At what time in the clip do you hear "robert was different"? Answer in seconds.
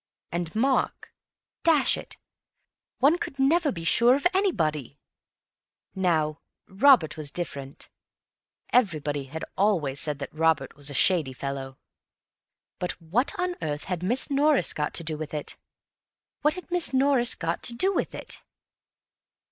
6.67-7.87